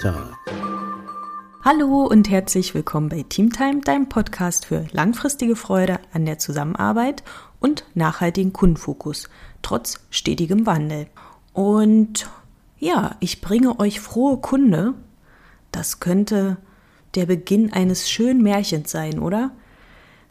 Talk. 0.00 0.36
Hallo 1.62 2.06
und 2.06 2.28
herzlich 2.28 2.74
willkommen 2.74 3.08
bei 3.08 3.22
Teamtime, 3.22 3.80
deinem 3.80 4.08
Podcast 4.08 4.66
für 4.66 4.86
langfristige 4.92 5.56
Freude 5.56 5.98
an 6.12 6.26
der 6.26 6.38
Zusammenarbeit 6.38 7.22
und 7.60 7.84
nachhaltigen 7.94 8.52
Kundenfokus, 8.52 9.28
trotz 9.62 10.00
stetigem 10.10 10.66
Wandel. 10.66 11.06
Und 11.52 12.28
ja, 12.78 13.16
ich 13.20 13.40
bringe 13.40 13.78
euch 13.80 14.00
frohe 14.00 14.38
Kunde. 14.38 14.94
Das 15.72 16.00
könnte 16.00 16.58
der 17.14 17.26
Beginn 17.26 17.72
eines 17.72 18.10
schönen 18.10 18.42
Märchens 18.42 18.90
sein, 18.90 19.18
oder? 19.18 19.52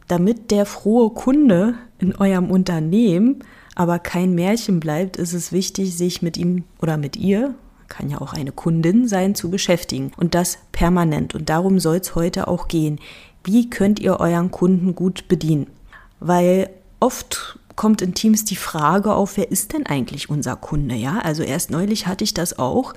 Damit 0.08 0.50
der 0.50 0.66
frohe 0.66 1.10
Kunde 1.10 1.74
in 1.98 2.14
eurem 2.14 2.50
Unternehmen 2.50 3.42
aber 3.74 3.98
kein 3.98 4.34
Märchen 4.34 4.80
bleibt, 4.80 5.16
ist 5.16 5.32
es 5.32 5.52
wichtig, 5.52 5.96
sich 5.96 6.22
mit 6.22 6.36
ihm 6.36 6.64
oder 6.80 6.96
mit 6.96 7.16
ihr, 7.16 7.54
kann 7.88 8.10
ja 8.10 8.20
auch 8.20 8.32
eine 8.32 8.52
Kundin 8.52 9.08
sein, 9.08 9.34
zu 9.34 9.50
beschäftigen. 9.50 10.12
Und 10.16 10.34
das 10.34 10.58
permanent. 10.72 11.34
Und 11.34 11.48
darum 11.48 11.78
soll 11.80 11.96
es 11.96 12.14
heute 12.14 12.48
auch 12.48 12.68
gehen. 12.68 12.98
Wie 13.44 13.68
könnt 13.70 14.00
ihr 14.00 14.20
euren 14.20 14.50
Kunden 14.50 14.94
gut 14.94 15.28
bedienen? 15.28 15.66
Weil 16.20 16.70
oft 17.00 17.58
kommt 17.76 18.02
in 18.02 18.14
Teams 18.14 18.44
die 18.44 18.56
Frage 18.56 19.14
auf, 19.14 19.36
wer 19.36 19.50
ist 19.50 19.72
denn 19.72 19.86
eigentlich 19.86 20.30
unser 20.30 20.56
Kunde? 20.56 20.94
Ja, 20.94 21.18
also 21.18 21.42
erst 21.42 21.70
neulich 21.70 22.06
hatte 22.06 22.24
ich 22.24 22.34
das 22.34 22.58
auch 22.58 22.94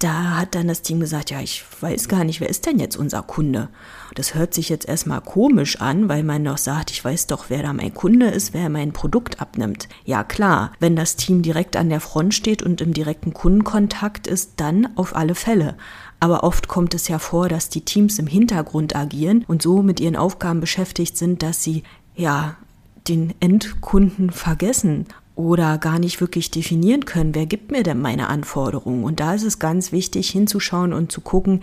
da 0.00 0.38
hat 0.38 0.54
dann 0.54 0.66
das 0.66 0.82
Team 0.82 0.98
gesagt, 0.98 1.30
ja, 1.30 1.40
ich 1.40 1.62
weiß 1.80 2.08
gar 2.08 2.24
nicht, 2.24 2.40
wer 2.40 2.48
ist 2.48 2.64
denn 2.64 2.78
jetzt 2.78 2.96
unser 2.96 3.22
Kunde? 3.22 3.68
Das 4.14 4.34
hört 4.34 4.54
sich 4.54 4.70
jetzt 4.70 4.88
erstmal 4.88 5.20
komisch 5.20 5.80
an, 5.80 6.08
weil 6.08 6.24
man 6.24 6.42
noch 6.42 6.58
sagt, 6.58 6.90
ich 6.90 7.04
weiß 7.04 7.26
doch, 7.26 7.44
wer 7.48 7.62
da 7.62 7.72
mein 7.74 7.92
Kunde 7.92 8.26
ist, 8.26 8.54
wer 8.54 8.70
mein 8.70 8.92
Produkt 8.92 9.40
abnimmt. 9.42 9.88
Ja 10.04 10.24
klar, 10.24 10.72
wenn 10.80 10.96
das 10.96 11.16
Team 11.16 11.42
direkt 11.42 11.76
an 11.76 11.90
der 11.90 12.00
Front 12.00 12.34
steht 12.34 12.62
und 12.62 12.80
im 12.80 12.94
direkten 12.94 13.34
Kundenkontakt 13.34 14.26
ist, 14.26 14.54
dann 14.56 14.88
auf 14.96 15.14
alle 15.14 15.34
Fälle. 15.34 15.76
Aber 16.18 16.44
oft 16.44 16.66
kommt 16.66 16.94
es 16.94 17.08
ja 17.08 17.18
vor, 17.18 17.48
dass 17.48 17.68
die 17.68 17.84
Teams 17.84 18.18
im 18.18 18.26
Hintergrund 18.26 18.96
agieren 18.96 19.44
und 19.48 19.60
so 19.60 19.82
mit 19.82 20.00
ihren 20.00 20.16
Aufgaben 20.16 20.60
beschäftigt 20.60 21.16
sind, 21.18 21.42
dass 21.42 21.62
sie 21.62 21.82
ja 22.16 22.56
den 23.06 23.34
Endkunden 23.40 24.30
vergessen 24.30 25.06
oder 25.40 25.78
gar 25.78 25.98
nicht 25.98 26.20
wirklich 26.20 26.50
definieren 26.50 27.04
können, 27.04 27.34
wer 27.34 27.46
gibt 27.46 27.72
mir 27.72 27.82
denn 27.82 28.00
meine 28.00 28.28
Anforderungen. 28.28 29.04
Und 29.04 29.20
da 29.20 29.34
ist 29.34 29.42
es 29.42 29.58
ganz 29.58 29.92
wichtig 29.92 30.30
hinzuschauen 30.30 30.92
und 30.92 31.10
zu 31.10 31.20
gucken, 31.20 31.62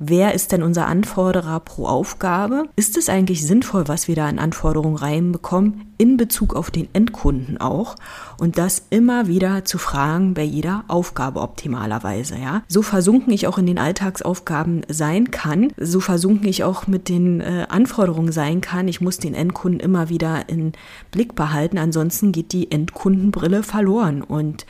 Wer 0.00 0.32
ist 0.32 0.52
denn 0.52 0.62
unser 0.62 0.86
Anforderer 0.86 1.58
pro 1.58 1.86
Aufgabe? 1.86 2.68
Ist 2.76 2.96
es 2.96 3.08
eigentlich 3.08 3.44
sinnvoll, 3.44 3.88
was 3.88 4.06
wir 4.06 4.14
da 4.14 4.26
an 4.26 4.38
Anforderungen 4.38 4.96
reinbekommen, 4.96 5.92
in 5.98 6.16
Bezug 6.16 6.54
auf 6.54 6.70
den 6.70 6.88
Endkunden 6.92 7.58
auch? 7.58 7.96
Und 8.38 8.58
das 8.58 8.86
immer 8.90 9.26
wieder 9.26 9.64
zu 9.64 9.76
fragen 9.76 10.34
bei 10.34 10.44
jeder 10.44 10.84
Aufgabe 10.86 11.40
optimalerweise, 11.40 12.36
ja? 12.36 12.62
So 12.68 12.82
versunken 12.82 13.32
ich 13.32 13.48
auch 13.48 13.58
in 13.58 13.66
den 13.66 13.78
Alltagsaufgaben 13.78 14.82
sein 14.88 15.32
kann, 15.32 15.72
so 15.76 15.98
versunken 15.98 16.48
ich 16.48 16.62
auch 16.62 16.86
mit 16.86 17.08
den 17.08 17.40
äh, 17.40 17.66
Anforderungen 17.68 18.30
sein 18.30 18.60
kann. 18.60 18.86
Ich 18.86 19.00
muss 19.00 19.18
den 19.18 19.34
Endkunden 19.34 19.80
immer 19.80 20.08
wieder 20.08 20.48
in 20.48 20.72
Blick 21.10 21.34
behalten, 21.34 21.76
ansonsten 21.76 22.30
geht 22.30 22.52
die 22.52 22.70
Endkundenbrille 22.70 23.64
verloren 23.64 24.22
und 24.22 24.64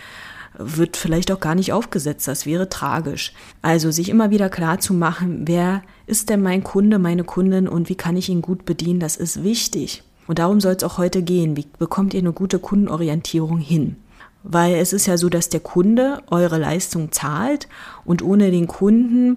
wird 0.56 0.96
vielleicht 0.96 1.30
auch 1.30 1.40
gar 1.40 1.54
nicht 1.54 1.72
aufgesetzt. 1.72 2.28
Das 2.28 2.46
wäre 2.46 2.68
tragisch. 2.68 3.32
Also 3.62 3.90
sich 3.90 4.08
immer 4.08 4.30
wieder 4.30 4.48
klar 4.48 4.80
zu 4.80 4.94
machen, 4.94 5.42
wer 5.46 5.82
ist 6.06 6.30
denn 6.30 6.42
mein 6.42 6.64
Kunde, 6.64 6.98
meine 6.98 7.24
Kundin 7.24 7.68
und 7.68 7.88
wie 7.88 7.94
kann 7.94 8.16
ich 8.16 8.28
ihn 8.28 8.42
gut 8.42 8.64
bedienen, 8.64 9.00
das 9.00 9.16
ist 9.16 9.42
wichtig. 9.42 10.02
Und 10.26 10.38
darum 10.38 10.60
soll 10.60 10.74
es 10.74 10.84
auch 10.84 10.98
heute 10.98 11.22
gehen. 11.22 11.56
Wie 11.56 11.66
bekommt 11.78 12.14
ihr 12.14 12.20
eine 12.20 12.32
gute 12.32 12.58
Kundenorientierung 12.58 13.58
hin? 13.58 13.96
Weil 14.42 14.76
es 14.76 14.92
ist 14.92 15.06
ja 15.06 15.16
so, 15.16 15.28
dass 15.28 15.48
der 15.48 15.60
Kunde 15.60 16.22
eure 16.30 16.58
Leistung 16.58 17.12
zahlt 17.12 17.68
und 18.04 18.22
ohne 18.22 18.50
den 18.50 18.66
Kunden 18.66 19.36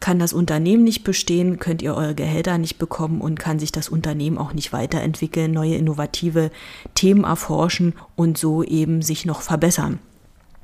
kann 0.00 0.20
das 0.20 0.32
Unternehmen 0.32 0.84
nicht 0.84 1.02
bestehen, 1.02 1.58
könnt 1.58 1.82
ihr 1.82 1.94
eure 1.94 2.14
Gehälter 2.14 2.56
nicht 2.56 2.78
bekommen 2.78 3.20
und 3.20 3.38
kann 3.38 3.58
sich 3.58 3.72
das 3.72 3.88
Unternehmen 3.88 4.38
auch 4.38 4.52
nicht 4.52 4.72
weiterentwickeln, 4.72 5.50
neue 5.50 5.74
innovative 5.74 6.52
Themen 6.94 7.24
erforschen 7.24 7.94
und 8.14 8.38
so 8.38 8.62
eben 8.62 9.02
sich 9.02 9.26
noch 9.26 9.42
verbessern 9.42 9.98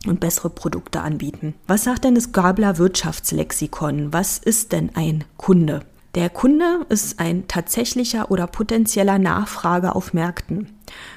und 0.07 0.21
bessere 0.21 0.51
Produkte 0.51 1.01
anbieten. 1.01 1.55
Was 1.67 1.85
sagt 1.85 2.05
denn 2.05 2.15
das 2.15 2.33
Gabler 2.33 2.79
Wirtschaftslexikon? 2.79 4.13
Was 4.13 4.39
ist 4.39 4.73
denn 4.73 4.91
ein 4.95 5.25
Kunde? 5.37 5.81
Der 6.15 6.31
Kunde 6.31 6.87
ist 6.91 7.19
ein 7.19 7.49
tatsächlicher 7.49 8.31
oder 8.31 8.47
potenzieller 8.47 9.19
Nachfrager 9.19 9.97
auf 9.97 10.13
Märkten. 10.13 10.74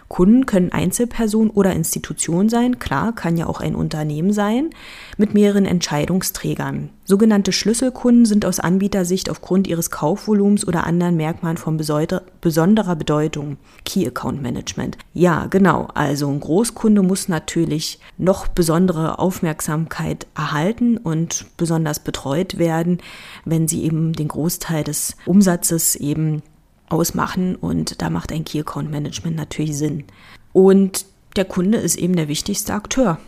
Kunden 0.07 0.45
können 0.45 0.71
Einzelpersonen 0.71 1.49
oder 1.49 1.73
Institutionen 1.73 2.49
sein, 2.49 2.79
klar, 2.79 3.13
kann 3.13 3.35
ja 3.35 3.47
auch 3.47 3.59
ein 3.59 3.75
Unternehmen 3.75 4.31
sein, 4.31 4.69
mit 5.17 5.33
mehreren 5.33 5.65
Entscheidungsträgern. 5.65 6.89
Sogenannte 7.03 7.51
Schlüsselkunden 7.51 8.25
sind 8.25 8.45
aus 8.45 8.59
Anbietersicht 8.59 9.29
aufgrund 9.29 9.67
ihres 9.67 9.91
Kaufvolumens 9.91 10.67
oder 10.67 10.85
anderen 10.85 11.15
Merkmalen 11.15 11.57
von 11.57 11.77
besonderer 11.77 12.95
Bedeutung. 12.95 13.57
Key 13.85 14.05
Account 14.05 14.41
Management. 14.41 14.97
Ja, 15.13 15.47
genau. 15.47 15.87
Also 15.93 16.27
ein 16.29 16.39
Großkunde 16.39 17.01
muss 17.03 17.29
natürlich 17.29 17.99
noch 18.17 18.47
besondere 18.47 19.19
Aufmerksamkeit 19.19 20.27
erhalten 20.35 20.97
und 20.97 21.45
besonders 21.55 21.99
betreut 21.99 22.57
werden, 22.57 22.99
wenn 23.45 23.67
sie 23.67 23.83
eben 23.83 24.13
den 24.13 24.27
Großteil 24.27 24.83
des 24.83 25.15
Umsatzes 25.25 25.95
eben 25.95 26.41
ausmachen 26.89 27.55
und 27.55 28.01
da 28.01 28.09
macht 28.09 28.31
ein 28.31 28.45
Key 28.45 28.59
Account 28.59 28.89
Management 28.91 29.35
natürlich 29.35 29.77
Sinn. 29.77 30.05
Und 30.53 31.05
der 31.35 31.45
Kunde 31.45 31.77
ist 31.77 31.97
eben 31.97 32.15
der 32.15 32.27
wichtigste 32.27 32.73
Akteur, 32.73 33.19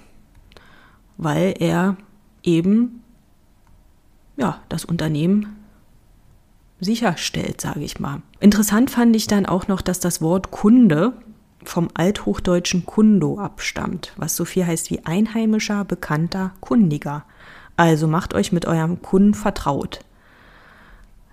weil 1.18 1.54
er 1.60 1.98
eben 2.44 3.04
ja, 4.38 4.62
das 4.70 4.86
Unternehmen 4.86 5.56
sicherstellt, 6.80 7.60
sage 7.60 7.82
ich 7.82 8.00
mal. 8.00 8.22
Interessant 8.40 8.90
fand 8.90 9.16
ich 9.16 9.28
dann 9.28 9.46
auch 9.46 9.68
noch, 9.68 9.82
dass 9.82 10.00
das 10.00 10.22
Wort 10.22 10.50
Kunde 10.52 11.14
vom 11.64 11.90
althochdeutschen 11.94 12.86
Kundo 12.86 13.38
abstammt, 13.38 14.14
was 14.16 14.36
so 14.36 14.46
viel 14.46 14.66
heißt 14.66 14.90
wie 14.90 15.06
einheimischer, 15.06 15.84
bekannter, 15.84 16.54
kundiger. 16.62 17.26
Also 17.76 18.08
macht 18.08 18.34
euch 18.34 18.52
mit 18.52 18.66
eurem 18.66 19.02
Kunden 19.02 19.34
vertraut, 19.34 20.00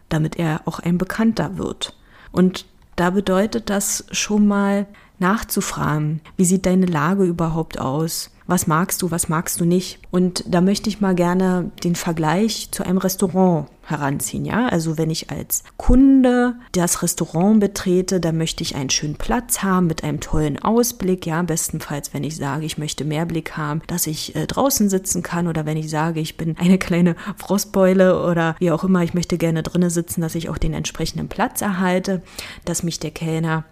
damit 0.09 0.36
er 0.36 0.62
auch 0.65 0.81
ein 0.81 0.98
Bekannter 0.98 1.59
wird. 1.59 1.97
Und 2.36 2.66
da 2.97 3.10
bedeutet 3.10 3.70
das 3.70 4.04
schon 4.10 4.47
mal 4.47 4.86
nachzufragen, 5.19 6.20
wie 6.36 6.44
sieht 6.44 6.66
deine 6.66 6.84
Lage 6.84 7.24
überhaupt 7.24 7.80
aus? 7.80 8.30
Was 8.47 8.66
magst 8.66 9.00
du, 9.00 9.10
was 9.10 9.30
magst 9.30 9.58
du 9.60 9.64
nicht? 9.64 9.98
Und 10.10 10.44
da 10.47 10.60
möchte 10.60 10.91
ich 10.91 11.00
mal 11.00 11.14
gerne 11.14 11.70
den 11.82 11.94
Vergleich 11.94 12.69
zu 12.70 12.84
einem 12.84 12.98
Restaurant 12.98 13.69
heranziehen, 13.86 14.44
ja? 14.44 14.69
Also 14.69 14.98
wenn 14.98 15.10
ich 15.10 15.30
als 15.30 15.62
Kunde 15.76 16.56
das 16.72 17.02
Restaurant 17.02 17.60
betrete, 17.60 18.20
dann 18.20 18.36
möchte 18.36 18.62
ich 18.62 18.76
einen 18.76 18.91
schönen 18.91 19.16
Platz 19.16 19.62
haben 19.62 19.86
mit 19.86 20.04
einem 20.04 20.20
tollen 20.20 20.58
Ausblick, 20.62 21.26
ja? 21.26 21.42
Bestenfalls, 21.42 22.12
wenn 22.12 22.24
ich 22.24 22.36
sage, 22.36 22.66
ich 22.66 22.78
möchte 22.78 23.04
mehr 23.04 23.26
Blick 23.26 23.56
haben, 23.56 23.82
dass 23.86 24.06
ich 24.06 24.34
äh, 24.34 24.47
draußen 24.47 24.88
sitzen 24.88 25.22
kann 25.22 25.47
oder 25.47 25.66
wenn 25.66 25.76
ich 25.76 25.88
sage, 25.88 26.20
ich 26.20 26.36
bin 26.36 26.56
eine 26.58 26.78
kleine 26.78 27.16
Frostbeule 27.36 28.24
oder 28.24 28.56
wie 28.58 28.70
auch 28.70 28.84
immer, 28.84 29.02
ich 29.02 29.14
möchte 29.14 29.38
gerne 29.38 29.62
drinnen 29.62 29.91
sitzen, 29.91 30.20
dass 30.20 30.34
ich 30.34 30.48
auch 30.48 30.58
den 30.58 30.74
entsprechenden 30.74 31.28
Platz 31.28 31.60
erhalte, 31.62 32.22
dass 32.64 32.82
mich 32.82 32.98
der 32.98 33.12
Kellner 33.12 33.64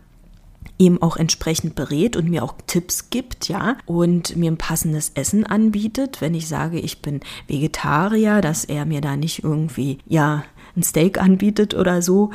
eben 0.78 1.00
auch 1.00 1.16
entsprechend 1.16 1.74
berät 1.74 2.16
und 2.16 2.28
mir 2.28 2.42
auch 2.42 2.54
Tipps 2.66 3.10
gibt, 3.10 3.48
ja, 3.48 3.76
und 3.86 4.36
mir 4.36 4.50
ein 4.50 4.56
passendes 4.56 5.12
Essen 5.14 5.44
anbietet, 5.44 6.20
wenn 6.20 6.34
ich 6.34 6.48
sage, 6.48 6.78
ich 6.78 7.00
bin 7.02 7.20
Vegetarier, 7.46 8.40
dass 8.40 8.64
er 8.64 8.84
mir 8.84 9.00
da 9.00 9.16
nicht 9.16 9.44
irgendwie, 9.44 9.98
ja, 10.06 10.44
ein 10.76 10.82
Steak 10.82 11.20
anbietet 11.20 11.74
oder 11.74 12.02
so. 12.02 12.30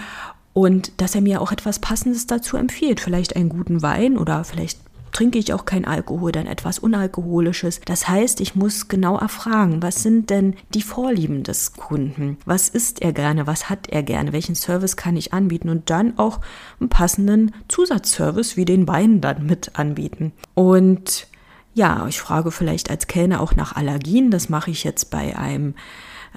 Und 0.54 1.00
dass 1.02 1.16
er 1.16 1.22
mir 1.22 1.42
auch 1.42 1.52
etwas 1.52 1.80
Passendes 1.80 2.28
dazu 2.28 2.58
empfiehlt, 2.58 3.00
vielleicht 3.00 3.36
einen 3.36 3.50
guten 3.50 3.82
Wein 3.82 4.18
oder 4.18 4.44
vielleicht 4.44 4.80
trinke 5.12 5.38
ich 5.38 5.54
auch 5.54 5.66
kein 5.66 5.86
Alkohol, 5.86 6.32
dann 6.32 6.48
etwas 6.48 6.80
Unalkoholisches. 6.80 7.82
Das 7.86 8.08
heißt, 8.08 8.42
ich 8.42 8.56
muss 8.56 8.88
genau 8.88 9.18
erfragen, 9.18 9.82
was 9.82 10.04
sind 10.04 10.30
denn 10.30 10.56
die 10.74 10.82
Vorlieben 10.82 11.44
des 11.44 11.74
Kunden? 11.74 12.38
Was 12.46 12.70
isst 12.70 13.02
er 13.02 13.14
gerne? 13.14 13.48
Was 13.48 13.70
hat 13.70 13.88
er 13.90 14.04
gerne? 14.04 14.34
Welchen 14.34 14.56
Service 14.56 14.96
kann 14.96 15.18
ich 15.18 15.34
anbieten? 15.34 15.70
Und 15.70 15.90
dann 15.90 16.18
auch 16.18 16.40
einen 16.80 16.90
passenden 16.90 17.54
Zusatzservice 17.68 18.58
wie 18.58 18.66
den 18.66 18.88
Wein 18.88 19.22
dann 19.22 19.46
mit 19.46 19.78
anbieten. 19.78 20.32
Und 20.54 21.28
ja, 21.74 22.08
ich 22.08 22.20
frage 22.20 22.52
vielleicht 22.52 22.90
als 22.90 23.08
Kellner 23.08 23.42
auch 23.42 23.56
nach 23.56 23.76
Allergien. 23.76 24.32
Das 24.32 24.50
mache 24.50 24.72
ich 24.72 24.84
jetzt 24.84 25.12
bei 25.12 25.38
einem 25.38 25.76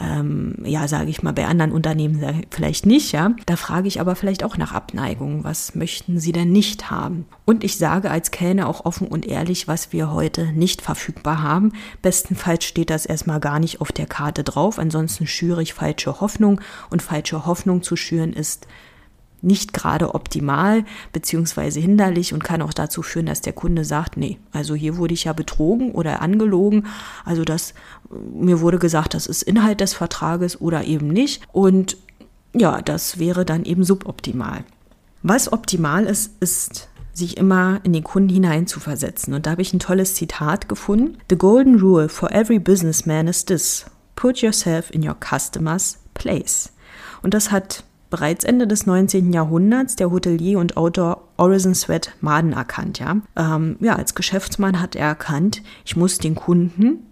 ähm, 0.00 0.56
ja, 0.64 0.88
sage 0.88 1.10
ich 1.10 1.22
mal, 1.22 1.32
bei 1.32 1.46
anderen 1.46 1.72
Unternehmen 1.72 2.44
vielleicht 2.50 2.86
nicht, 2.86 3.12
ja. 3.12 3.32
Da 3.46 3.56
frage 3.56 3.88
ich 3.88 4.00
aber 4.00 4.16
vielleicht 4.16 4.44
auch 4.44 4.56
nach 4.56 4.72
Abneigung. 4.72 5.44
Was 5.44 5.74
möchten 5.74 6.18
Sie 6.18 6.32
denn 6.32 6.52
nicht 6.52 6.90
haben? 6.90 7.26
Und 7.44 7.64
ich 7.64 7.76
sage 7.76 8.10
als 8.10 8.30
Kellner 8.30 8.68
auch 8.68 8.84
offen 8.84 9.08
und 9.08 9.26
ehrlich, 9.26 9.68
was 9.68 9.92
wir 9.92 10.12
heute 10.12 10.52
nicht 10.52 10.82
verfügbar 10.82 11.42
haben. 11.42 11.72
Bestenfalls 12.00 12.64
steht 12.64 12.90
das 12.90 13.06
erstmal 13.06 13.40
gar 13.40 13.58
nicht 13.58 13.80
auf 13.80 13.92
der 13.92 14.06
Karte 14.06 14.44
drauf. 14.44 14.78
Ansonsten 14.78 15.26
schüre 15.26 15.62
ich 15.62 15.74
falsche 15.74 16.20
Hoffnung 16.20 16.60
und 16.90 17.02
falsche 17.02 17.46
Hoffnung 17.46 17.82
zu 17.82 17.96
schüren 17.96 18.32
ist 18.32 18.66
nicht 19.42 19.72
gerade 19.72 20.14
optimal 20.14 20.84
beziehungsweise 21.12 21.80
hinderlich 21.80 22.32
und 22.32 22.44
kann 22.44 22.62
auch 22.62 22.72
dazu 22.72 23.02
führen, 23.02 23.26
dass 23.26 23.40
der 23.40 23.52
Kunde 23.52 23.84
sagt, 23.84 24.16
nee, 24.16 24.38
also 24.52 24.74
hier 24.74 24.96
wurde 24.96 25.14
ich 25.14 25.24
ja 25.24 25.32
betrogen 25.32 25.92
oder 25.92 26.22
angelogen, 26.22 26.86
also 27.24 27.44
das 27.44 27.74
mir 28.10 28.60
wurde 28.60 28.78
gesagt, 28.78 29.14
das 29.14 29.26
ist 29.26 29.42
Inhalt 29.42 29.80
des 29.80 29.94
Vertrages 29.94 30.60
oder 30.60 30.84
eben 30.84 31.08
nicht 31.08 31.42
und 31.52 31.96
ja, 32.54 32.82
das 32.82 33.18
wäre 33.18 33.44
dann 33.44 33.64
eben 33.64 33.84
suboptimal. 33.84 34.64
Was 35.22 35.52
optimal 35.52 36.04
ist, 36.04 36.32
ist 36.40 36.88
sich 37.12 37.36
immer 37.36 37.80
in 37.82 37.92
den 37.92 38.04
Kunden 38.04 38.30
hineinzuversetzen. 38.30 39.34
Und 39.34 39.46
da 39.46 39.52
habe 39.52 39.62
ich 39.62 39.72
ein 39.72 39.78
tolles 39.78 40.14
Zitat 40.14 40.68
gefunden. 40.68 41.18
The 41.28 41.36
golden 41.36 41.78
rule 41.78 42.08
for 42.08 42.32
every 42.32 42.58
businessman 42.58 43.28
is 43.28 43.44
this. 43.44 43.86
Put 44.16 44.38
yourself 44.38 44.90
in 44.90 45.06
your 45.06 45.16
customer's 45.20 45.98
place. 46.14 46.72
Und 47.22 47.34
das 47.34 47.50
hat 47.50 47.84
bereits 48.12 48.44
Ende 48.44 48.66
des 48.66 48.84
19. 48.84 49.32
Jahrhunderts 49.32 49.96
der 49.96 50.10
Hotelier 50.10 50.58
und 50.58 50.76
Autor 50.76 51.26
Orison 51.38 51.74
Swett 51.74 52.12
Maden 52.20 52.52
erkannt. 52.52 52.98
Ja? 52.98 53.16
Ähm, 53.36 53.76
ja, 53.80 53.96
als 53.96 54.14
Geschäftsmann 54.14 54.80
hat 54.80 54.94
er 54.94 55.08
erkannt, 55.08 55.62
ich 55.86 55.96
muss 55.96 56.18
den 56.18 56.34
Kunden 56.34 57.06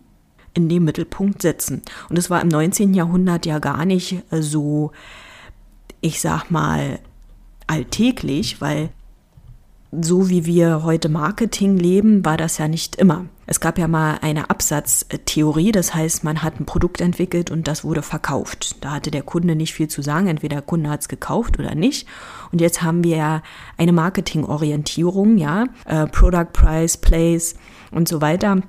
in 0.53 0.69
den 0.69 0.85
Mittelpunkt 0.85 1.41
setzen. 1.41 1.81
Und 2.11 2.19
es 2.19 2.29
war 2.29 2.43
im 2.43 2.49
19. 2.49 2.93
Jahrhundert 2.93 3.47
ja 3.47 3.61
gar 3.61 3.87
nicht 3.87 4.23
so, 4.31 4.93
ich 6.03 6.21
sag 6.21 6.51
mal, 6.51 6.99
alltäglich, 7.67 8.61
weil 8.61 8.91
so 9.93 10.29
wie 10.29 10.47
wir 10.47 10.85
heute 10.85 11.09
Marketing 11.09 11.77
leben, 11.77 12.25
war 12.25 12.37
das 12.37 12.59
ja 12.59 12.69
nicht 12.69 12.97
immer. 12.97 13.27
Es 13.47 13.59
gab 13.59 13.79
ja 13.79 13.89
mal 13.89 14.19
eine 14.23 14.49
Absatztheorie, 14.49 15.73
das 15.73 15.93
heißt, 15.93 16.23
man 16.23 16.43
hat 16.43 16.61
ein 16.61 16.67
Produkt 16.67 17.01
entwickelt 17.01 17.51
und 17.51 17.67
das 17.67 17.83
wurde 17.83 18.03
verkauft. 18.03 18.77
Da 18.85 18.93
hatte 18.93 19.11
der 19.11 19.25
Kunde 19.25 19.57
nicht 19.57 19.75
viel 19.75 19.89
zu 19.89 20.03
sagen, 20.03 20.29
entweder 20.29 20.57
der 20.57 20.63
Kunde 20.63 20.89
hat 20.89 21.01
es 21.01 21.09
gekauft 21.09 21.59
oder 21.59 21.75
nicht. 21.75 22.07
Und 22.53 22.61
jetzt 22.61 22.83
haben 22.83 23.03
wir 23.03 23.17
ja 23.17 23.43
eine 23.77 23.93
Marketingorientierung, 23.93 25.37
ja, 25.37 25.65
äh, 25.87 26.07
Product 26.07 26.53
Price, 26.53 26.97
Place 26.97 27.57
und 27.91 28.09
so 28.09 28.21
weiter. 28.21 28.63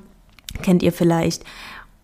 Kennt 0.63 0.81
ihr 0.81 0.91
vielleicht? 0.91 1.43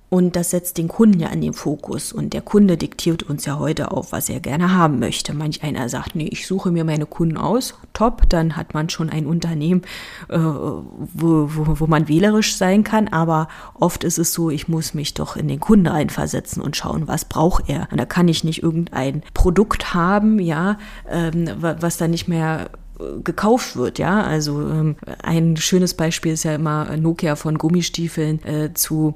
Und 0.09 0.37
das 0.37 0.51
setzt 0.51 0.77
den 0.77 0.87
Kunden 0.87 1.19
ja 1.19 1.27
in 1.29 1.41
den 1.41 1.53
Fokus. 1.53 2.13
Und 2.13 2.31
der 2.31 2.41
Kunde 2.41 2.77
diktiert 2.77 3.23
uns 3.23 3.43
ja 3.45 3.59
heute 3.59 3.91
auf, 3.91 4.13
was 4.13 4.29
er 4.29 4.39
gerne 4.39 4.73
haben 4.73 4.99
möchte. 4.99 5.33
Manch 5.33 5.63
einer 5.63 5.89
sagt, 5.89 6.15
nee, 6.15 6.29
ich 6.31 6.47
suche 6.47 6.71
mir 6.71 6.85
meine 6.85 7.05
Kunden 7.05 7.35
aus. 7.35 7.73
Top, 7.91 8.29
dann 8.29 8.55
hat 8.55 8.73
man 8.73 8.89
schon 8.89 9.09
ein 9.09 9.25
Unternehmen, 9.25 9.81
äh, 10.29 10.37
wo, 10.37 11.49
wo, 11.53 11.79
wo 11.79 11.87
man 11.87 12.07
wählerisch 12.07 12.55
sein 12.55 12.85
kann. 12.85 13.09
Aber 13.09 13.49
oft 13.73 14.05
ist 14.05 14.17
es 14.17 14.31
so, 14.31 14.49
ich 14.49 14.69
muss 14.69 14.93
mich 14.93 15.13
doch 15.13 15.35
in 15.35 15.49
den 15.49 15.59
Kunden 15.59 15.87
reinversetzen 15.87 16.61
und 16.61 16.77
schauen, 16.77 17.09
was 17.09 17.25
braucht 17.25 17.67
er. 17.67 17.89
Und 17.91 17.99
da 17.99 18.05
kann 18.05 18.29
ich 18.29 18.45
nicht 18.45 18.63
irgendein 18.63 19.23
Produkt 19.33 19.93
haben, 19.93 20.39
ja, 20.39 20.77
ähm, 21.09 21.49
was 21.59 21.97
dann 21.97 22.11
nicht 22.11 22.29
mehr 22.29 22.69
äh, 22.97 23.21
gekauft 23.23 23.75
wird, 23.75 23.99
ja. 23.99 24.23
Also 24.23 24.61
ähm, 24.61 24.95
ein 25.21 25.57
schönes 25.57 25.95
Beispiel 25.95 26.31
ist 26.31 26.43
ja 26.43 26.55
immer 26.55 26.95
Nokia 26.95 27.35
von 27.35 27.57
Gummistiefeln 27.57 28.41
äh, 28.45 28.73
zu 28.73 29.15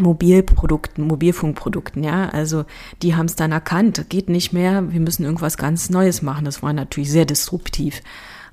Mobilprodukten, 0.00 1.06
Mobilfunkprodukten, 1.06 2.02
ja. 2.02 2.28
Also 2.30 2.64
die 3.02 3.16
haben 3.16 3.26
es 3.26 3.36
dann 3.36 3.52
erkannt, 3.52 4.06
geht 4.08 4.28
nicht 4.28 4.52
mehr, 4.52 4.92
wir 4.92 5.00
müssen 5.00 5.24
irgendwas 5.24 5.56
ganz 5.56 5.90
Neues 5.90 6.22
machen. 6.22 6.44
Das 6.44 6.62
war 6.62 6.72
natürlich 6.72 7.10
sehr 7.10 7.24
disruptiv. 7.24 8.02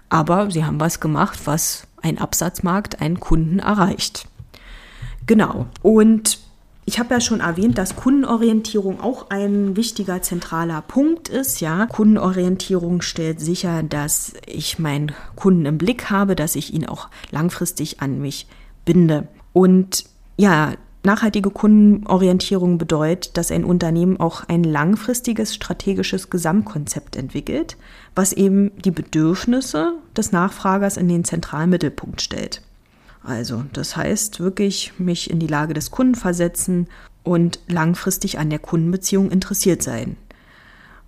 Aber 0.09 0.51
sie 0.51 0.65
haben 0.65 0.79
was 0.79 0.99
gemacht, 0.99 1.39
was 1.45 1.87
ein 2.01 2.17
Absatzmarkt, 2.19 3.01
einen 3.01 3.19
Kunden 3.19 3.59
erreicht. 3.59 4.27
Genau. 5.25 5.65
Und 5.81 6.39
ich 6.87 6.99
habe 6.99 7.15
ja 7.15 7.19
schon 7.19 7.39
erwähnt, 7.39 7.79
dass 7.79 7.95
Kundenorientierung 7.95 9.01
auch 9.01 9.31
ein 9.31 9.75
wichtiger 9.75 10.21
zentraler 10.21 10.83
Punkt 10.83 11.29
ist. 11.29 11.59
Ja, 11.59 11.87
Kundenorientierung 11.87 13.01
stellt 13.01 13.39
sicher, 13.39 13.81
dass 13.81 14.33
ich 14.45 14.77
meinen 14.77 15.11
Kunden 15.35 15.65
im 15.65 15.79
Blick 15.79 16.11
habe, 16.11 16.35
dass 16.35 16.55
ich 16.55 16.73
ihn 16.73 16.85
auch 16.85 17.09
langfristig 17.31 18.01
an 18.01 18.21
mich 18.21 18.45
binde. 18.85 19.27
Und 19.51 20.05
ja, 20.37 20.73
Nachhaltige 21.05 21.51
Kundenorientierung 21.51 22.77
bedeutet, 22.77 23.37
dass 23.37 23.51
ein 23.51 23.63
Unternehmen 23.63 24.19
auch 24.19 24.43
ein 24.47 24.63
langfristiges 24.63 25.53
strategisches 25.53 26.29
Gesamtkonzept 26.29 27.15
entwickelt, 27.15 27.77
was 28.15 28.33
eben 28.33 28.71
die 28.81 28.91
Bedürfnisse 28.91 29.93
des 30.17 30.31
Nachfragers 30.31 30.97
in 30.97 31.07
den 31.07 31.23
zentralen 31.23 31.69
Mittelpunkt 31.69 32.21
stellt. 32.21 32.61
Also, 33.23 33.63
das 33.73 33.95
heißt 33.95 34.39
wirklich 34.39 34.93
mich 34.97 35.29
in 35.29 35.39
die 35.39 35.47
Lage 35.47 35.73
des 35.73 35.91
Kunden 35.91 36.15
versetzen 36.15 36.87
und 37.23 37.59
langfristig 37.67 38.37
an 38.37 38.49
der 38.49 38.59
Kundenbeziehung 38.59 39.31
interessiert 39.31 39.81
sein. 39.81 40.17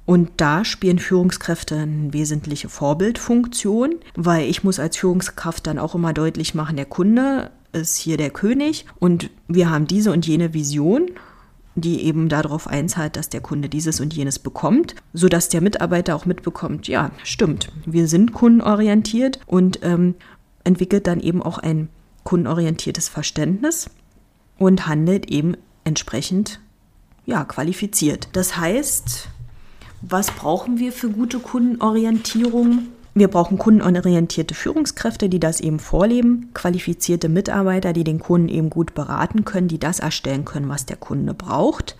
Und 0.05 0.29
da 0.37 0.63
spielen 0.63 0.99
Führungskräfte 0.99 1.75
eine 1.75 2.13
wesentliche 2.13 2.69
Vorbildfunktion, 2.69 3.95
weil 4.15 4.49
ich 4.49 4.63
muss 4.63 4.79
als 4.79 4.95
Führungskraft 4.95 5.67
dann 5.67 5.77
auch 5.77 5.95
immer 5.95 6.13
deutlich 6.13 6.55
machen, 6.55 6.77
der 6.77 6.85
Kunde 6.85 7.51
ist 7.73 7.97
hier 7.97 8.17
der 8.17 8.29
König 8.29 8.85
und 8.99 9.29
wir 9.47 9.69
haben 9.69 9.87
diese 9.87 10.11
und 10.11 10.25
jene 10.25 10.53
Vision, 10.53 11.11
die 11.75 12.03
eben 12.03 12.27
darauf 12.27 12.67
einzahlt, 12.67 13.15
dass 13.15 13.29
der 13.29 13.41
Kunde 13.41 13.69
dieses 13.69 13.99
und 13.99 14.13
jenes 14.13 14.39
bekommt, 14.39 14.95
sodass 15.13 15.49
der 15.49 15.61
Mitarbeiter 15.61 16.15
auch 16.15 16.25
mitbekommt, 16.25 16.87
ja, 16.87 17.11
stimmt, 17.23 17.71
wir 17.85 18.07
sind 18.07 18.33
kundenorientiert 18.33 19.39
und 19.45 19.79
ähm, 19.83 20.15
entwickelt 20.63 21.05
dann 21.07 21.19
eben 21.19 21.43
auch 21.43 21.59
ein 21.59 21.89
kundenorientiertes 22.23 23.09
Verständnis 23.09 23.89
und 24.57 24.87
handelt 24.87 25.29
eben 25.29 25.55
entsprechend 25.83 26.59
ja, 27.25 27.45
qualifiziert. 27.45 28.29
Das 28.33 28.57
heißt, 28.57 29.29
was 30.01 30.31
brauchen 30.31 30.79
wir 30.79 30.91
für 30.91 31.09
gute 31.09 31.39
Kundenorientierung? 31.39 32.87
Wir 33.17 33.29
brauchen 33.29 33.57
kundenorientierte 33.57 34.53
Führungskräfte, 34.53 35.27
die 35.27 35.39
das 35.39 35.59
eben 35.59 35.79
vorleben, 35.79 36.51
qualifizierte 36.53 37.29
Mitarbeiter, 37.29 37.91
die 37.91 38.03
den 38.03 38.19
Kunden 38.19 38.47
eben 38.47 38.69
gut 38.69 38.93
beraten 38.93 39.43
können, 39.43 39.67
die 39.67 39.79
das 39.79 39.97
erstellen 39.97 40.45
können, 40.45 40.69
was 40.69 40.85
der 40.85 40.97
Kunde 40.97 41.33
braucht. 41.33 41.97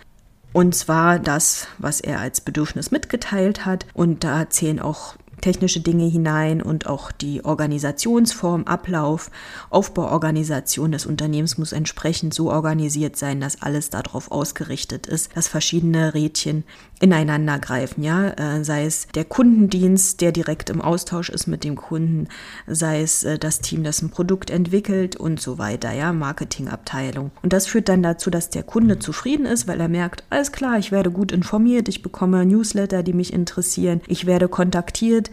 Und 0.52 0.76
zwar 0.76 1.18
das, 1.18 1.66
was 1.78 2.00
er 2.00 2.20
als 2.20 2.40
Bedürfnis 2.40 2.92
mitgeteilt 2.92 3.66
hat. 3.66 3.86
Und 3.94 4.22
da 4.22 4.48
zählen 4.48 4.78
auch 4.78 5.16
technische 5.40 5.80
Dinge 5.80 6.06
hinein 6.06 6.62
und 6.62 6.86
auch 6.86 7.12
die 7.12 7.44
Organisationsform, 7.44 8.64
Ablauf, 8.64 9.30
Aufbauorganisation 9.70 10.92
des 10.92 11.06
Unternehmens 11.06 11.58
muss 11.58 11.72
entsprechend 11.72 12.34
so 12.34 12.50
organisiert 12.50 13.16
sein, 13.16 13.40
dass 13.40 13.62
alles 13.62 13.90
darauf 13.90 14.30
ausgerichtet 14.30 15.06
ist, 15.06 15.36
dass 15.36 15.48
verschiedene 15.48 16.14
Rädchen 16.14 16.64
ineinander 17.00 17.58
greifen, 17.58 18.02
ja, 18.02 18.30
äh, 18.30 18.64
sei 18.64 18.84
es 18.84 19.06
der 19.14 19.24
Kundendienst, 19.24 20.20
der 20.20 20.32
direkt 20.32 20.70
im 20.70 20.80
Austausch 20.80 21.28
ist 21.28 21.46
mit 21.46 21.64
dem 21.64 21.76
Kunden, 21.76 22.28
sei 22.66 23.02
es 23.02 23.24
äh, 23.24 23.38
das 23.38 23.60
Team, 23.60 23.84
das 23.84 24.02
ein 24.02 24.10
Produkt 24.10 24.50
entwickelt 24.50 25.16
und 25.16 25.40
so 25.40 25.58
weiter, 25.58 25.92
ja, 25.92 26.12
Marketingabteilung. 26.12 27.30
Und 27.42 27.52
das 27.52 27.66
führt 27.66 27.88
dann 27.88 28.02
dazu, 28.02 28.30
dass 28.30 28.50
der 28.50 28.64
Kunde 28.64 28.98
zufrieden 28.98 29.46
ist, 29.46 29.68
weil 29.68 29.80
er 29.80 29.88
merkt, 29.88 30.24
alles 30.30 30.52
klar, 30.52 30.78
ich 30.78 30.90
werde 30.90 31.10
gut 31.10 31.32
informiert, 31.32 31.88
ich 31.88 32.02
bekomme 32.02 32.44
Newsletter, 32.44 33.02
die 33.02 33.12
mich 33.12 33.32
interessieren, 33.32 34.00
ich 34.06 34.26
werde 34.26 34.48
kontaktiert 34.48 35.27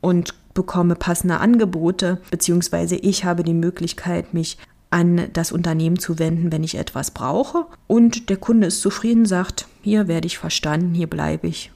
und 0.00 0.34
bekomme 0.54 0.94
passende 0.94 1.38
Angebote, 1.38 2.20
beziehungsweise 2.30 2.96
ich 2.96 3.24
habe 3.24 3.42
die 3.42 3.54
Möglichkeit, 3.54 4.34
mich 4.34 4.58
an 4.90 5.28
das 5.32 5.52
Unternehmen 5.52 5.98
zu 5.98 6.18
wenden, 6.18 6.52
wenn 6.52 6.64
ich 6.64 6.76
etwas 6.76 7.10
brauche. 7.10 7.64
Und 7.86 8.28
der 8.28 8.36
Kunde 8.36 8.66
ist 8.66 8.82
zufrieden, 8.82 9.24
sagt, 9.24 9.66
hier 9.80 10.06
werde 10.06 10.26
ich 10.26 10.38
verstanden, 10.38 10.94
hier 10.94 11.06
bleibe 11.06 11.46
ich. 11.46 11.72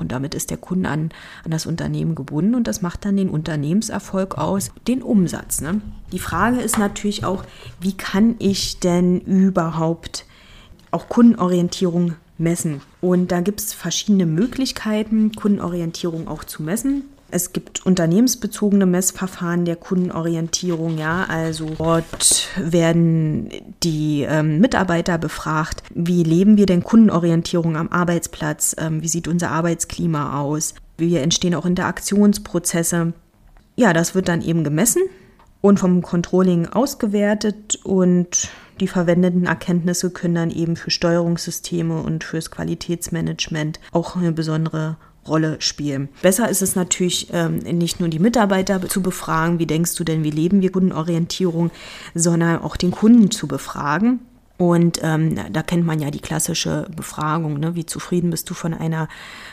Und 0.00 0.12
damit 0.12 0.34
ist 0.34 0.50
der 0.50 0.56
Kunde 0.56 0.88
an, 0.88 1.10
an 1.44 1.50
das 1.50 1.66
Unternehmen 1.66 2.14
gebunden 2.14 2.54
und 2.54 2.66
das 2.66 2.82
macht 2.82 3.04
dann 3.04 3.16
den 3.16 3.28
Unternehmenserfolg 3.28 4.38
aus, 4.38 4.72
den 4.88 5.02
Umsatz. 5.02 5.60
Ne? 5.60 5.82
Die 6.10 6.18
Frage 6.18 6.60
ist 6.60 6.78
natürlich 6.78 7.24
auch, 7.24 7.44
wie 7.80 7.92
kann 7.92 8.34
ich 8.38 8.80
denn 8.80 9.20
überhaupt 9.20 10.24
auch 10.90 11.08
Kundenorientierung 11.08 12.14
messen? 12.40 12.80
Und 13.00 13.30
da 13.30 13.40
gibt 13.40 13.60
es 13.60 13.72
verschiedene 13.72 14.26
Möglichkeiten, 14.26 15.32
Kundenorientierung 15.32 16.28
auch 16.28 16.44
zu 16.44 16.62
messen. 16.62 17.04
Es 17.32 17.52
gibt 17.52 17.86
unternehmensbezogene 17.86 18.86
Messverfahren 18.86 19.64
der 19.64 19.76
Kundenorientierung, 19.76 20.98
ja, 20.98 21.26
also 21.28 21.70
dort 21.78 22.48
werden 22.56 23.50
die 23.84 24.26
ähm, 24.28 24.58
Mitarbeiter 24.58 25.16
befragt, 25.16 25.84
wie 25.94 26.24
leben 26.24 26.56
wir 26.56 26.66
denn 26.66 26.82
Kundenorientierung 26.82 27.76
am 27.76 27.88
Arbeitsplatz, 27.88 28.74
ähm, 28.78 29.00
wie 29.02 29.08
sieht 29.08 29.28
unser 29.28 29.52
Arbeitsklima 29.52 30.40
aus, 30.40 30.74
wie 30.98 31.16
entstehen 31.16 31.54
auch 31.54 31.66
Interaktionsprozesse. 31.66 33.12
Ja, 33.76 33.92
das 33.92 34.16
wird 34.16 34.26
dann 34.26 34.42
eben 34.42 34.64
gemessen 34.64 35.02
und 35.60 35.78
vom 35.78 36.02
Controlling 36.02 36.66
ausgewertet 36.66 37.78
und 37.84 38.48
die 38.80 38.88
verwendeten 38.88 39.44
Erkenntnisse 39.44 40.10
können 40.10 40.34
dann 40.34 40.50
eben 40.50 40.76
für 40.76 40.90
Steuerungssysteme 40.90 42.00
und 42.00 42.24
fürs 42.24 42.50
Qualitätsmanagement 42.50 43.78
auch 43.92 44.16
eine 44.16 44.32
besondere 44.32 44.96
Rolle 45.28 45.56
spielen. 45.60 46.08
Besser 46.22 46.48
ist 46.48 46.62
es 46.62 46.76
natürlich 46.76 47.28
ähm, 47.32 47.58
nicht 47.58 48.00
nur 48.00 48.08
die 48.08 48.18
Mitarbeiter 48.18 48.80
zu 48.88 49.02
befragen, 49.02 49.58
wie 49.58 49.66
denkst 49.66 49.94
du 49.96 50.04
denn, 50.04 50.24
wie 50.24 50.30
leben 50.30 50.62
wir 50.62 50.72
Kundenorientierung, 50.72 51.70
sondern 52.14 52.62
auch 52.62 52.76
den 52.76 52.90
Kunden 52.90 53.30
zu 53.30 53.46
befragen 53.46 54.20
Und 54.60 55.00
ähm, 55.02 55.36
da 55.50 55.62
kennt 55.62 55.86
man 55.86 56.00
ja 56.00 56.10
die 56.10 56.20
klassische 56.20 56.86
Befragung, 56.94 57.58
ne? 57.58 57.76
wie 57.76 57.86
zufrieden 57.86 58.28
bist 58.28 58.50
du 58.50 58.52
von 58.52 58.74
einer 58.74 59.08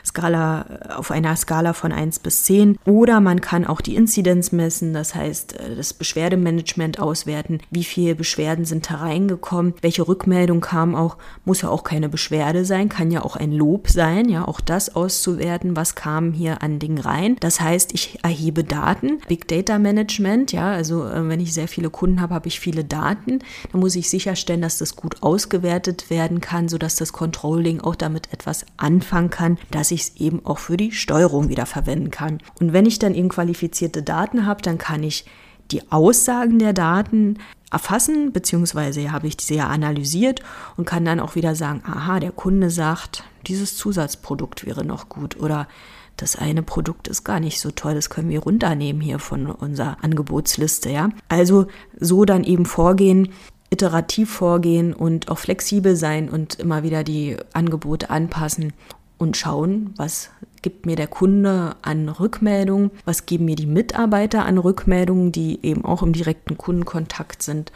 Skala, 0.05 0.65
auf 0.97 1.11
einer 1.11 1.33
Skala 1.37 1.71
von 1.71 1.93
1 1.93 2.19
bis 2.19 2.43
10. 2.43 2.77
Oder 2.83 3.21
man 3.21 3.39
kann 3.39 3.65
auch 3.65 3.79
die 3.79 3.95
Inzidenz 3.95 4.51
messen, 4.51 4.93
das 4.93 5.15
heißt 5.15 5.61
äh, 5.61 5.77
das 5.77 5.93
Beschwerdemanagement 5.93 6.99
auswerten, 6.99 7.59
wie 7.71 7.85
viele 7.85 8.15
Beschwerden 8.15 8.65
sind 8.65 8.89
hereingekommen, 8.89 9.75
welche 9.81 10.05
Rückmeldung 10.05 10.59
kam 10.59 10.93
auch, 10.93 11.15
muss 11.45 11.61
ja 11.61 11.69
auch 11.69 11.85
keine 11.85 12.09
Beschwerde 12.09 12.65
sein, 12.65 12.89
kann 12.89 13.09
ja 13.09 13.23
auch 13.23 13.37
ein 13.37 13.53
Lob 13.53 13.87
sein, 13.87 14.27
ja, 14.27 14.45
auch 14.45 14.59
das 14.59 14.93
auszuwerten, 14.93 15.77
was 15.77 15.95
kam 15.95 16.33
hier 16.33 16.61
an 16.61 16.79
Dingen 16.79 16.97
rein. 16.97 17.37
Das 17.39 17.61
heißt, 17.61 17.93
ich 17.93 18.19
erhebe 18.23 18.65
Daten, 18.65 19.21
Big 19.29 19.47
Data 19.47 19.79
Management, 19.79 20.51
ja, 20.51 20.69
also 20.69 21.05
äh, 21.05 21.29
wenn 21.29 21.39
ich 21.39 21.53
sehr 21.53 21.69
viele 21.69 21.89
Kunden 21.89 22.19
habe, 22.19 22.33
habe 22.33 22.49
ich 22.49 22.59
viele 22.59 22.83
Daten, 22.83 23.39
dann 23.71 23.79
muss 23.79 23.95
ich 23.95 24.09
sicherstellen, 24.09 24.61
dass 24.61 24.77
das 24.77 24.96
gut 24.97 25.23
ausgewertet 25.23 26.09
werden 26.09 26.41
kann, 26.41 26.67
sodass 26.67 26.97
das 26.97 27.13
Controlling 27.13 27.79
auch 27.79 27.95
damit 27.95 28.33
etwas 28.33 28.65
anfangen 28.75 29.29
kann, 29.29 29.57
dass 29.71 29.91
ich 29.91 30.01
es 30.01 30.15
eben 30.17 30.45
auch 30.45 30.59
für 30.59 30.75
die 30.75 30.91
Steuerung 30.91 31.47
wieder 31.47 31.65
verwenden 31.65 32.11
kann. 32.11 32.39
Und 32.59 32.73
wenn 32.73 32.85
ich 32.85 32.99
dann 32.99 33.15
eben 33.15 33.29
qualifizierte 33.29 34.03
Daten 34.03 34.45
habe, 34.45 34.61
dann 34.61 34.77
kann 34.77 35.03
ich 35.03 35.25
die 35.71 35.89
Aussagen 35.91 36.59
der 36.59 36.73
Daten 36.73 37.39
erfassen, 37.71 38.31
beziehungsweise 38.31 39.11
habe 39.11 39.27
ich 39.27 39.37
diese 39.37 39.55
ja 39.55 39.67
analysiert 39.67 40.41
und 40.77 40.85
kann 40.85 41.05
dann 41.05 41.19
auch 41.19 41.35
wieder 41.35 41.55
sagen, 41.55 41.83
aha, 41.85 42.19
der 42.19 42.31
Kunde 42.31 42.69
sagt, 42.69 43.23
dieses 43.45 43.75
Zusatzprodukt 43.77 44.65
wäre 44.65 44.85
noch 44.85 45.09
gut 45.09 45.37
oder 45.37 45.67
das 46.15 46.35
eine 46.35 46.63
Produkt 46.63 47.07
ist 47.07 47.23
gar 47.23 47.39
nicht 47.39 47.59
so 47.59 47.69
toll, 47.71 47.93
das 47.93 48.09
können 48.09 48.29
wir 48.29 48.39
runternehmen 48.39 49.01
hier 49.01 49.19
von 49.19 49.47
unserer 49.47 49.97
Angebotsliste, 50.01 50.89
ja. 50.89 51.09
Also 51.29 51.67
so 51.99 52.25
dann 52.25 52.43
eben 52.43 52.65
vorgehen, 52.65 53.29
iterativ 53.69 54.31
vorgehen 54.31 54.93
und 54.93 55.29
auch 55.29 55.37
flexibel 55.37 55.95
sein 55.95 56.29
und 56.29 56.55
immer 56.55 56.83
wieder 56.83 57.03
die 57.03 57.37
Angebote 57.53 58.09
anpassen 58.09 58.73
und 59.17 59.35
schauen, 59.35 59.93
was 59.97 60.29
gibt 60.61 60.85
mir 60.85 60.95
der 60.95 61.07
Kunde 61.07 61.75
an 61.81 62.09
Rückmeldungen, 62.09 62.91
was 63.05 63.25
geben 63.25 63.45
mir 63.45 63.55
die 63.55 63.65
Mitarbeiter 63.65 64.45
an 64.45 64.57
Rückmeldungen, 64.57 65.31
die 65.31 65.59
eben 65.63 65.85
auch 65.85 66.03
im 66.03 66.13
direkten 66.13 66.57
Kundenkontakt 66.57 67.41
sind. 67.43 67.71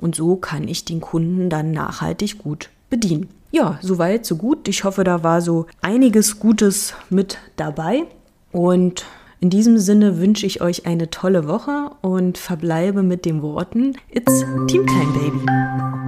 Und 0.00 0.14
so 0.14 0.36
kann 0.36 0.68
ich 0.68 0.84
den 0.84 1.00
Kunden 1.00 1.48
dann 1.48 1.72
nachhaltig 1.72 2.38
gut 2.38 2.70
bedienen. 2.90 3.28
Ja, 3.50 3.78
soweit, 3.82 4.26
so 4.26 4.36
gut. 4.36 4.66
Ich 4.68 4.84
hoffe, 4.84 5.04
da 5.04 5.22
war 5.22 5.40
so 5.40 5.66
einiges 5.80 6.40
Gutes 6.40 6.94
mit 7.08 7.38
dabei. 7.56 8.02
Und 8.50 9.06
in 9.44 9.50
diesem 9.50 9.76
Sinne 9.76 10.16
wünsche 10.16 10.46
ich 10.46 10.62
euch 10.62 10.86
eine 10.86 11.10
tolle 11.10 11.46
Woche 11.46 11.90
und 12.00 12.38
verbleibe 12.38 13.02
mit 13.02 13.26
den 13.26 13.42
Worten 13.42 13.92
It's 14.10 14.40
Team 14.68 14.86
Time 14.86 15.12
Baby. 15.12 16.03